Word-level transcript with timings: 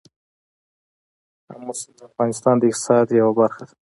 آمو 1.53 1.73
سیند 1.79 1.95
د 1.97 1.99
افغانستان 2.09 2.55
د 2.57 2.63
اقتصاد 2.71 3.05
یوه 3.19 3.33
برخه 3.39 3.63
ده. 3.67 3.73